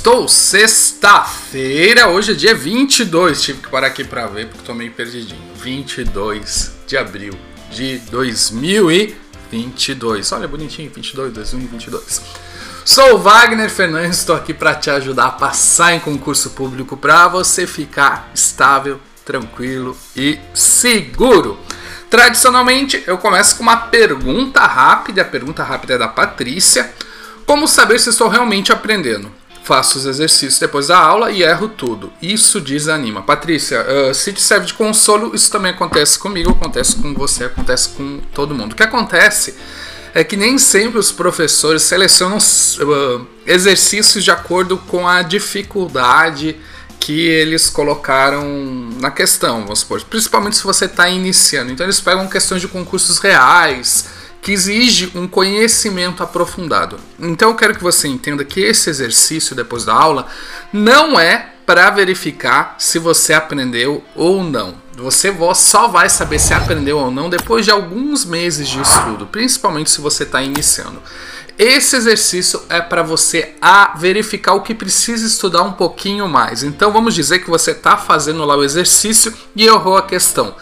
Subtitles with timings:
[0.00, 4.90] Sextou, sexta-feira, hoje é dia 22, tive que parar aqui pra ver porque tô meio
[4.92, 5.38] perdidinho.
[5.56, 7.34] 22 de abril
[7.70, 10.32] de 2022.
[10.32, 12.22] Olha, bonitinho, 22, 2022.
[12.82, 17.28] Sou o Wagner Fernandes, estou aqui para te ajudar a passar em concurso público para
[17.28, 21.58] você ficar estável, tranquilo e seguro.
[22.08, 25.20] Tradicionalmente, eu começo com uma pergunta rápida.
[25.20, 26.90] A pergunta rápida é da Patrícia.
[27.44, 29.39] Como saber se estou realmente aprendendo?
[29.70, 32.12] Faço os exercícios depois da aula e erro tudo.
[32.20, 33.22] Isso desanima.
[33.22, 37.90] Patrícia, uh, se te serve de consolo, isso também acontece comigo, acontece com você, acontece
[37.90, 38.72] com todo mundo.
[38.72, 39.54] O que acontece
[40.12, 46.58] é que nem sempre os professores selecionam uh, exercícios de acordo com a dificuldade
[46.98, 48.44] que eles colocaram
[49.00, 50.02] na questão, vamos supor.
[50.02, 51.70] Principalmente se você está iniciando.
[51.70, 54.08] Então eles pegam questões de concursos reais,
[54.42, 56.98] que exige um conhecimento aprofundado.
[57.18, 60.26] Então eu quero que você entenda que esse exercício depois da aula
[60.72, 64.74] não é para verificar se você aprendeu ou não.
[64.96, 69.90] Você só vai saber se aprendeu ou não depois de alguns meses de estudo, principalmente
[69.90, 71.00] se você está iniciando.
[71.56, 76.62] Esse exercício é para você a verificar o que precisa estudar um pouquinho mais.
[76.62, 80.54] Então vamos dizer que você está fazendo lá o exercício e errou a questão.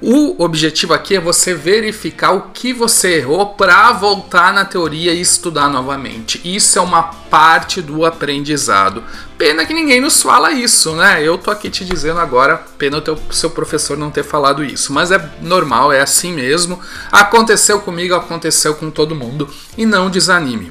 [0.00, 5.20] O objetivo aqui é você verificar o que você errou para voltar na teoria e
[5.20, 6.40] estudar novamente.
[6.44, 9.02] Isso é uma parte do aprendizado.
[9.36, 11.20] Pena que ninguém nos fala isso, né?
[11.20, 14.92] Eu tô aqui te dizendo agora, pena o teu, seu professor não ter falado isso.
[14.92, 16.78] Mas é normal, é assim mesmo.
[17.10, 19.48] Aconteceu comigo, aconteceu com todo mundo.
[19.76, 20.70] E não desanime.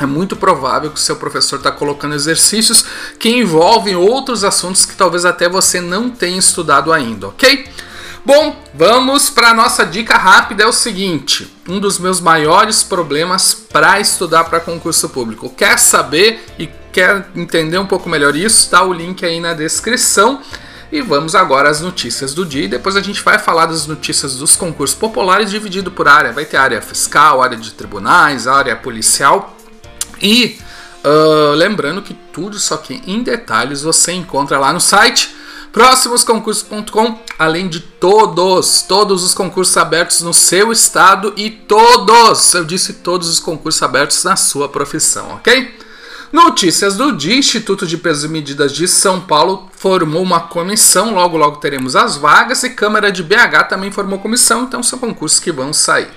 [0.00, 2.84] É muito provável que o seu professor está colocando exercícios
[3.20, 7.68] que envolvem outros assuntos que talvez até você não tenha estudado ainda, ok?
[8.24, 10.64] Bom, vamos para nossa dica rápida.
[10.64, 15.48] É o seguinte: um dos meus maiores problemas para estudar para concurso público.
[15.50, 18.64] Quer saber e quer entender um pouco melhor isso?
[18.64, 20.40] Está o link aí na descrição.
[20.90, 22.64] E vamos agora às notícias do dia.
[22.64, 26.32] E depois a gente vai falar das notícias dos concursos populares dividido por área.
[26.32, 29.54] Vai ter área fiscal, área de tribunais, área policial.
[30.20, 30.58] E
[31.04, 35.37] uh, lembrando que tudo isso aqui em detalhes você encontra lá no site
[35.72, 42.94] próximosconcursos.com, além de todos, todos os concursos abertos no seu estado e todos, eu disse
[42.94, 45.78] todos os concursos abertos na sua profissão, ok?
[46.32, 51.38] Notícias do dia: Instituto de Pesos e Medidas de São Paulo formou uma comissão, logo
[51.38, 55.50] logo teremos as vagas, e Câmara de BH também formou comissão, então são concursos que
[55.50, 56.08] vão sair.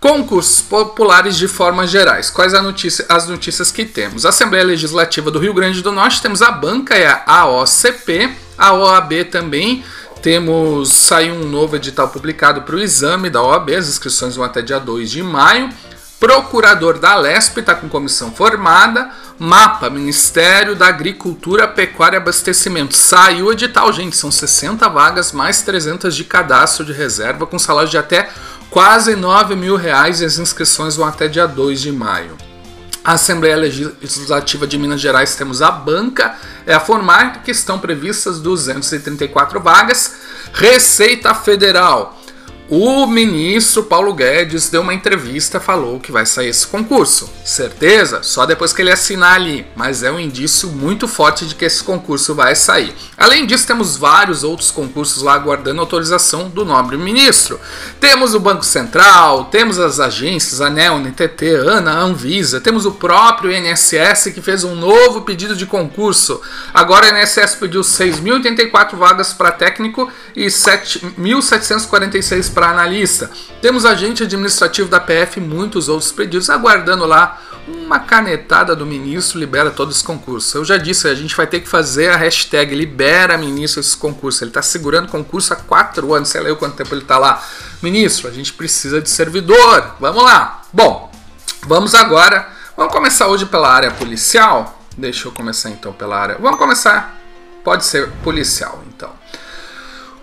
[0.00, 2.30] Concursos populares de formas gerais.
[2.30, 4.24] Quais notícia, as notícias que temos?
[4.24, 9.24] Assembleia Legislativa do Rio Grande do Norte, temos a banca, é a AOCP, a OAB
[9.30, 9.84] também.
[10.20, 14.60] Temos, saiu um novo edital publicado para o exame da OAB, as inscrições vão até
[14.60, 15.70] dia 2 de maio.
[16.18, 19.08] Procurador da LESP está com comissão formada.
[19.38, 22.96] Mapa, Ministério da Agricultura, Pecuária e Abastecimento.
[22.96, 24.16] Saiu o edital, gente.
[24.16, 28.28] São 60 vagas, mais 300 de cadastro de reserva, com salário de até
[28.68, 32.36] quase 9 mil reais e as inscrições vão até dia 2 de maio.
[33.04, 36.36] A Assembleia Legislativa de Minas Gerais temos a banca,
[36.68, 40.16] é a formar que estão previstas 234 vagas.
[40.52, 42.17] Receita Federal
[42.70, 47.32] o ministro Paulo Guedes deu uma entrevista, falou que vai sair esse concurso.
[47.42, 48.22] Certeza?
[48.22, 51.82] Só depois que ele assinar ali, mas é um indício muito forte de que esse
[51.82, 52.94] concurso vai sair.
[53.16, 57.58] Além disso, temos vários outros concursos lá aguardando autorização do nobre ministro.
[57.98, 64.30] Temos o Banco Central, temos as agências, ANEL, NTT, ANA, Anvisa, temos o próprio INSS
[64.34, 66.38] que fez um novo pedido de concurso.
[66.74, 73.30] Agora o INSS pediu 6.084 vagas para técnico e 7.746 para analista.
[73.60, 79.38] Temos agente administrativo da PF e muitos outros pedidos aguardando lá uma canetada do ministro
[79.38, 80.54] libera todos os concursos.
[80.54, 84.42] Eu já disse, a gente vai ter que fazer a hashtag libera ministro esse concurso.
[84.42, 87.42] Ele está segurando concurso há quatro anos, sei lá eu quanto tempo ele está lá.
[87.82, 89.96] Ministro, a gente precisa de servidor.
[90.00, 90.62] Vamos lá.
[90.72, 91.12] Bom,
[91.66, 92.48] vamos agora.
[92.76, 94.82] Vamos começar hoje pela área policial.
[94.96, 96.38] Deixa eu começar então pela área.
[96.40, 97.16] Vamos começar.
[97.62, 98.82] Pode ser policial.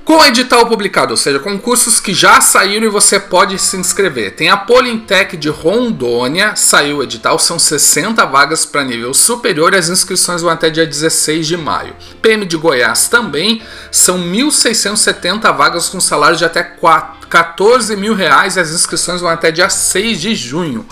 [0.05, 4.35] Com o edital publicado, ou seja, concursos que já saíram e você pode se inscrever.
[4.35, 9.77] Tem a Polintec de Rondônia, saiu o edital, são 60 vagas para nível superior e
[9.77, 11.95] as inscrições vão até dia 16 de maio.
[12.21, 18.57] PM de Goiás também, são 1.670 vagas com salário de até 4, 14 mil reais
[18.57, 20.85] e as inscrições vão até dia 6 de junho.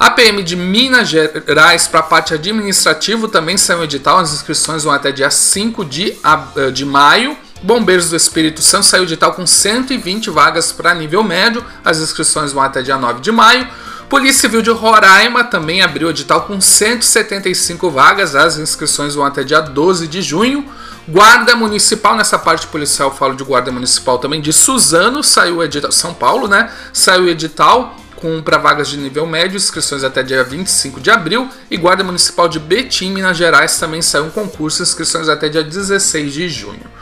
[0.00, 4.84] A PM de Minas Gerais para a parte administrativa também saiu o edital, as inscrições
[4.84, 6.16] vão até dia 5 de,
[6.72, 7.43] de maio.
[7.64, 12.52] Bombeiros do Espírito Santo saiu de tal com 120 vagas para nível médio, as inscrições
[12.52, 13.66] vão até dia 9 de maio.
[14.06, 19.62] Polícia Civil de Roraima também abriu edital com 175 vagas, as inscrições vão até dia
[19.62, 20.66] 12 de junho.
[21.08, 26.12] Guarda Municipal, nessa parte policial falo de Guarda Municipal também, de Suzano, saiu edital, São
[26.12, 26.70] Paulo, né?
[26.92, 31.48] Saiu edital com para vagas de nível médio, inscrições até dia 25 de abril.
[31.70, 36.30] E Guarda Municipal de Betim, Minas Gerais, também saiu um concurso, inscrições até dia 16
[36.30, 36.93] de junho.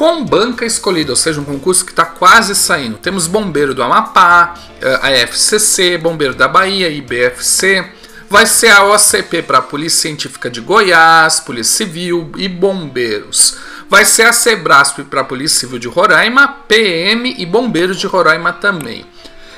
[0.00, 2.96] Com banca escolhida, ou seja, um concurso que está quase saindo.
[2.96, 7.86] Temos Bombeiro do Amapá, eh, a FCC, Bombeiro da Bahia, IBFC,
[8.26, 13.58] vai ser a OCP para a Polícia Científica de Goiás, Polícia Civil e Bombeiros.
[13.90, 19.04] Vai ser a Sebrasp para Polícia Civil de Roraima, PM e Bombeiros de Roraima também.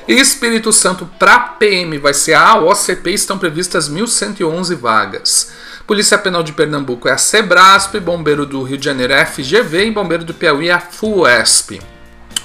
[0.05, 5.53] E Espírito Santo para PM vai ser a OCP, estão previstas 1.111 vagas.
[5.85, 9.87] Polícia Penal de Pernambuco é a Sebrasp, Bombeiro do Rio de Janeiro é a FGV
[9.87, 11.81] e Bombeiro do Piauí é a FUESP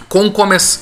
[0.08, 0.32] com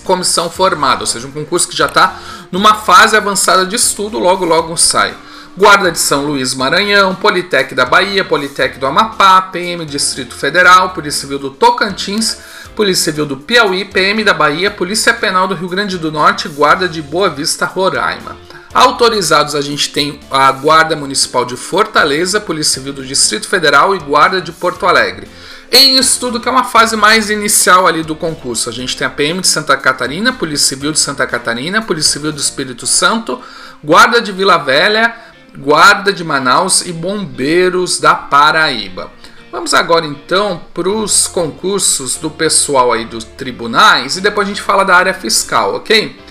[0.05, 2.19] comissão formada, ou seja, um concurso que já está
[2.53, 5.14] numa fase avançada de estudo, logo logo sai.
[5.58, 11.23] Guarda de São Luís Maranhão, Politec da Bahia, Politec do Amapá, PM Distrito Federal, Polícia
[11.23, 12.38] Civil do Tocantins,
[12.76, 16.87] Polícia Civil do Piauí, PM da Bahia, Polícia Penal do Rio Grande do Norte, Guarda
[16.87, 18.37] de Boa Vista, Roraima.
[18.76, 23.99] Autorizados a gente tem a Guarda Municipal de Fortaleza, Polícia Civil do Distrito Federal e
[23.99, 25.26] Guarda de Porto Alegre.
[25.73, 29.11] Em estudo, que é uma fase mais inicial ali do concurso, a gente tem a
[29.11, 33.40] PM de Santa Catarina, Polícia Civil de Santa Catarina, Polícia Civil do Espírito Santo,
[33.82, 35.17] Guarda de Vila Velha,
[35.56, 39.11] Guarda de Manaus e Bombeiros da Paraíba.
[39.50, 44.61] Vamos agora então para os concursos do pessoal aí dos tribunais e depois a gente
[44.61, 46.25] fala da área fiscal, ok?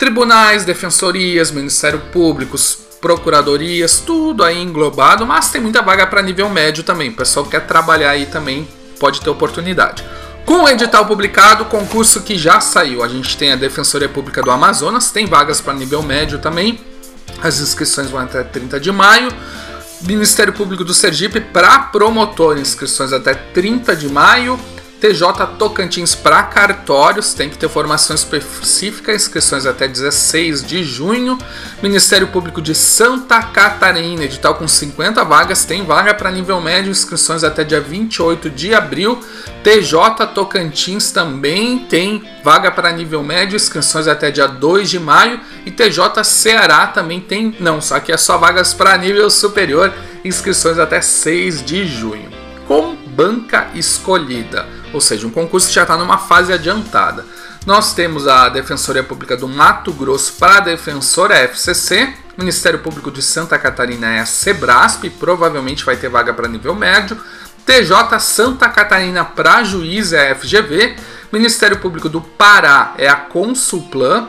[0.00, 2.56] Tribunais, defensorias, Ministério Público,
[3.02, 7.10] procuradorias, tudo aí englobado, mas tem muita vaga para nível médio também.
[7.10, 8.66] O pessoal que quer trabalhar aí também
[8.98, 10.02] pode ter oportunidade.
[10.46, 14.50] Com o edital publicado, concurso que já saiu, a gente tem a Defensoria Pública do
[14.50, 16.80] Amazonas, tem vagas para nível médio também.
[17.42, 19.28] As inscrições vão até 30 de maio.
[20.00, 24.58] Ministério Público do Sergipe para promotor, inscrições até 30 de maio.
[25.00, 31.38] TJ Tocantins para cartórios, tem que ter formação específica, inscrições até 16 de junho.
[31.82, 37.42] Ministério Público de Santa Catarina, edital com 50 vagas, tem vaga para nível médio, inscrições
[37.42, 39.18] até dia 28 de abril.
[39.64, 45.40] TJ Tocantins também tem vaga para nível médio, inscrições até dia 2 de maio.
[45.64, 50.78] E TJ Ceará também tem, não, só que é só vagas para nível superior, inscrições
[50.78, 52.28] até 6 de junho.
[52.68, 57.24] Com banca escolhida ou seja, um concurso que já está numa fase adiantada.
[57.66, 63.20] Nós temos a Defensoria Pública do Mato Grosso para a Defensora FCC, Ministério Público de
[63.20, 67.20] Santa Catarina é a Sebrasp, provavelmente vai ter vaga para nível médio,
[67.66, 70.96] TJ Santa Catarina para juiz é a FGV,
[71.30, 74.26] Ministério Público do Pará é a Consulplan,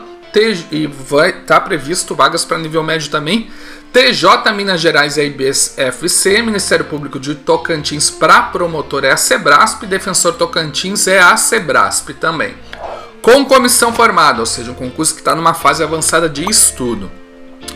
[0.70, 3.50] e vai tá previsto vagas para nível médio também.
[3.92, 10.32] TJ Minas Gerais é IBFC, Ministério Público de Tocantins para promotor é a Sebrasp, Defensor
[10.34, 12.54] Tocantins é a Sebrasp também.
[13.20, 17.10] Com comissão formada, ou seja, um concurso que está numa fase avançada de estudo.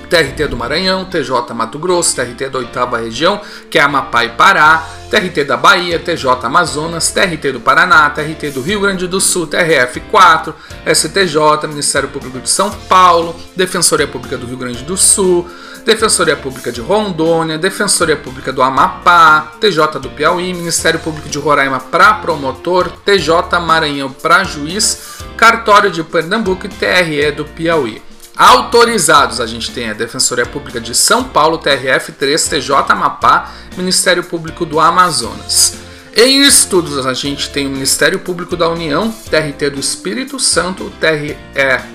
[0.08, 3.40] TRT do Maranhão, TJ Mato Grosso, TRT da oitava região,
[3.70, 8.62] que é Amapá e Pará, TRT da Bahia, TJ Amazonas, TRT do Paraná, TRT do
[8.62, 10.54] Rio Grande do Sul, TRF4,
[10.94, 15.48] STJ, Ministério Público de São Paulo, Defensoria Pública do Rio Grande do Sul,
[15.84, 21.78] Defensoria Pública de Rondônia, Defensoria Pública do Amapá, TJ do Piauí, Ministério Público de Roraima
[21.78, 28.02] para promotor, TJ Maranhão para juiz, Cartório de Pernambuco e TRE do Piauí.
[28.36, 34.66] Autorizados, a gente tem a Defensoria Pública de São Paulo, TRF3, TJ Amapá, Ministério Público
[34.66, 35.78] do Amazonas.
[36.14, 41.36] Em estudos, a gente tem o Ministério Público da União, TRT do Espírito Santo, TRE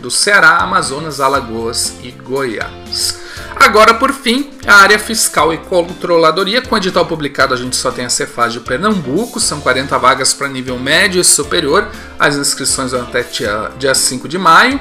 [0.01, 3.19] do Ceará, Amazonas, Alagoas e Goiás.
[3.55, 6.61] Agora, por fim, a área fiscal e controladoria.
[6.61, 10.33] Com o edital publicado, a gente só tem a Cefaz de Pernambuco, são 40 vagas
[10.33, 11.87] para nível médio e superior.
[12.17, 14.79] As inscrições vão até dia, dia 5 de maio.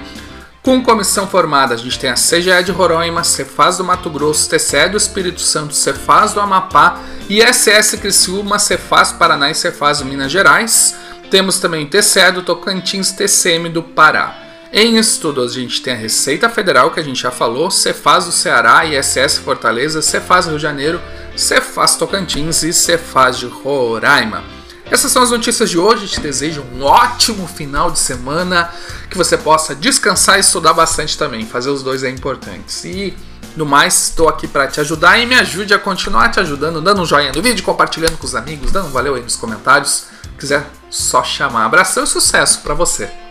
[0.63, 4.91] Com comissão formada, a gente tem a CGE de Roraima, Cefaz do Mato Grosso, TCE
[4.91, 7.01] do Espírito Santo, Cefaz do Amapá,
[7.31, 10.95] ISS Criciúma, Cefaz Paraná e Cefaz do Minas Gerais.
[11.31, 14.37] Temos também TCE do Tocantins, TCM do Pará.
[14.71, 18.33] Em estudos, a gente tem a Receita Federal, que a gente já falou, Cefaz do
[18.33, 21.01] Ceará, ISS Fortaleza, Cefaz Rio de Janeiro,
[21.35, 24.60] Cefaz Tocantins e Cefaz de Roraima.
[24.91, 26.09] Essas são as notícias de hoje.
[26.09, 28.71] Te desejo um ótimo final de semana,
[29.09, 31.47] que você possa descansar e estudar bastante também.
[31.47, 32.89] Fazer os dois é importante.
[32.89, 33.17] E
[33.57, 37.03] no mais, estou aqui para te ajudar e me ajude a continuar te ajudando, dando
[37.03, 40.07] um joinha no vídeo, compartilhando com os amigos, dando um valeu aí nos comentários.
[40.23, 41.67] Se quiser, só chamar.
[41.67, 43.21] Abração e sucesso para você.